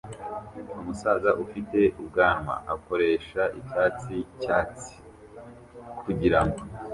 [0.81, 4.93] Umusaza ufite ubwanwa akoresha icyatsi cyatsi
[6.03, 6.57] kugirango